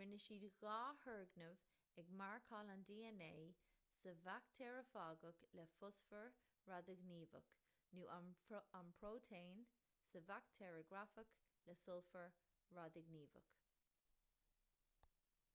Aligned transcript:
rinne 0.00 0.16
siad 0.24 0.44
dhá 0.64 0.74
thurgnamh 1.04 1.62
ag 2.02 2.10
marcáil 2.18 2.68
an 2.74 2.84
dna 2.90 3.30
sa 4.02 4.12
bhaictéarafagach 4.28 5.42
le 5.60 5.64
fosfar 5.78 6.30
radaighníomhach 6.74 7.50
nó 7.98 8.06
an 8.18 8.92
próitéin 9.00 9.64
sa 10.12 10.22
bhaictéaragrafach 10.30 11.34
le 11.72 11.78
sulfar 11.82 12.30
radaighníomhach 12.80 13.52